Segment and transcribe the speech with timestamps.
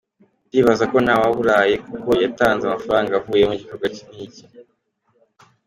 [0.49, 4.43] Ndibaza ko ntawaburaye kuko yatanze amafaranga avuyemo igikorwa nk’iki.